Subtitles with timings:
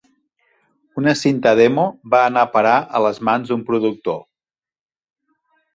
[1.01, 4.21] Una cinta demo va anar a parar a les mans d'un productor